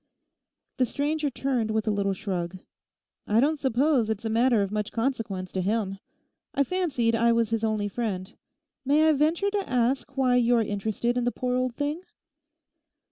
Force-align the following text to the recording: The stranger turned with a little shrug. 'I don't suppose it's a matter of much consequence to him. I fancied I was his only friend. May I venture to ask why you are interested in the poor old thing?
The 0.77 0.85
stranger 0.85 1.29
turned 1.29 1.69
with 1.69 1.87
a 1.87 1.91
little 1.91 2.15
shrug. 2.15 2.57
'I 3.27 3.39
don't 3.39 3.59
suppose 3.59 4.09
it's 4.09 4.25
a 4.25 4.31
matter 4.31 4.63
of 4.63 4.71
much 4.71 4.91
consequence 4.91 5.51
to 5.51 5.61
him. 5.61 5.99
I 6.55 6.63
fancied 6.63 7.13
I 7.13 7.31
was 7.31 7.51
his 7.51 7.63
only 7.63 7.87
friend. 7.87 8.35
May 8.83 9.07
I 9.07 9.11
venture 9.13 9.51
to 9.51 9.69
ask 9.69 10.17
why 10.17 10.37
you 10.37 10.55
are 10.55 10.63
interested 10.63 11.19
in 11.19 11.23
the 11.25 11.31
poor 11.31 11.53
old 11.55 11.75
thing? 11.75 12.01